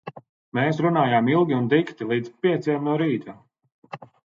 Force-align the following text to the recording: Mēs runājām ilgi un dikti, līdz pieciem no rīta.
Mēs 0.57 0.79
runājām 0.85 1.29
ilgi 1.35 1.57
un 1.59 1.69
dikti, 1.75 2.11
līdz 2.15 2.35
pieciem 2.47 2.87
no 2.93 3.01
rīta. 3.07 3.41